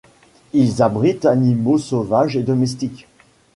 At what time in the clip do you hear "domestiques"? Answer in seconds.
2.41-3.07